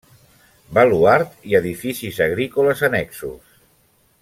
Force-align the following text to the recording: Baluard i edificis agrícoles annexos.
Baluard 0.77 1.35
i 1.51 1.53
edificis 1.59 2.19
agrícoles 2.27 2.83
annexos. 2.91 3.63